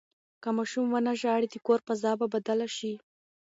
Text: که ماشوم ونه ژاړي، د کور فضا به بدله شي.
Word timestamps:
که 0.41 0.49
ماشوم 0.57 0.85
ونه 0.93 1.13
ژاړي، 1.21 1.47
د 1.51 1.55
کور 1.65 1.79
فضا 1.87 2.11
به 2.19 2.25
بدله 2.33 2.67
شي. 2.77 2.93